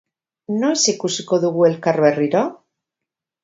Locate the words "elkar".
1.71-2.03